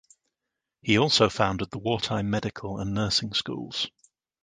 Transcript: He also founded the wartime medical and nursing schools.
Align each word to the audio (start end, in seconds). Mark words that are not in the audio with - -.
He 0.81 0.97
also 0.97 1.29
founded 1.29 1.69
the 1.69 1.77
wartime 1.77 2.27
medical 2.31 2.79
and 2.79 2.91
nursing 2.95 3.33
schools. 3.35 3.91